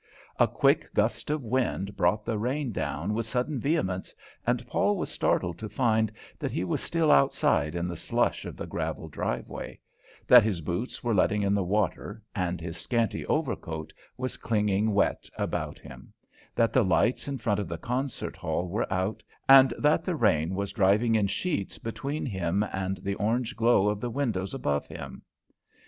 A 0.39 0.47
quick 0.47 0.91
gust 0.95 1.29
of 1.29 1.43
wind 1.43 1.95
brought 1.95 2.25
the 2.25 2.39
rain 2.39 2.71
down 2.71 3.13
with 3.13 3.27
sudden 3.27 3.59
vehemence, 3.59 4.15
and 4.47 4.65
Paul 4.65 4.97
was 4.97 5.09
startled 5.11 5.59
to 5.59 5.69
find 5.69 6.11
that 6.39 6.51
he 6.51 6.63
was 6.63 6.81
still 6.81 7.11
outside 7.11 7.75
in 7.75 7.87
the 7.87 7.95
slush 7.95 8.43
of 8.45 8.57
the 8.57 8.65
gravel 8.65 9.09
driveway; 9.09 9.79
that 10.25 10.41
his 10.41 10.59
boots 10.61 11.03
were 11.03 11.13
letting 11.13 11.43
in 11.43 11.53
the 11.53 11.63
water 11.63 12.23
and 12.33 12.59
his 12.59 12.77
scanty 12.79 13.27
overcoat 13.27 13.93
was 14.17 14.37
clinging 14.37 14.91
wet 14.91 15.29
about 15.37 15.77
him; 15.77 16.11
that 16.55 16.73
the 16.73 16.83
lights 16.83 17.27
in 17.27 17.37
front 17.37 17.59
of 17.59 17.67
the 17.67 17.77
concert 17.77 18.35
hall 18.35 18.67
were 18.67 18.91
out, 18.91 19.21
and 19.47 19.71
that 19.77 20.03
the 20.03 20.15
rain 20.15 20.55
was 20.55 20.71
driving 20.73 21.13
in 21.13 21.27
sheets 21.27 21.77
between 21.77 22.25
him 22.25 22.63
and 22.73 22.97
the 23.03 23.13
orange 23.13 23.55
glow 23.55 23.87
of 23.87 24.01
the 24.01 24.09
windows 24.09 24.55
above 24.55 24.87
him. 24.87 25.21